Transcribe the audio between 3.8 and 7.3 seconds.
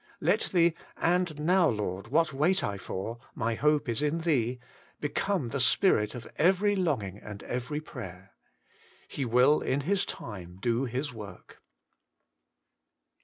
is in Thee' become the spirit of every longing